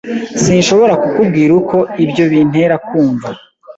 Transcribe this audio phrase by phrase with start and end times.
[0.43, 3.29] Sinshobora kukubwira uko ibyo bintera kumva.